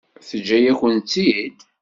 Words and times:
Teǧǧa-yakent-tt-id? 0.27 1.59